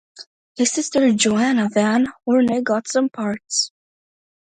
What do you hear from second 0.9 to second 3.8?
Johanna van Horne got some parts.